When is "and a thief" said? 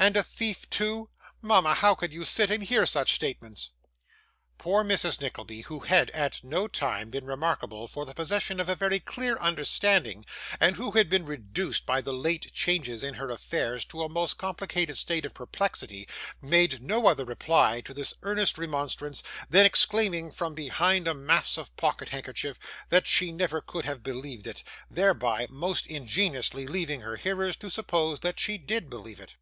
0.00-0.68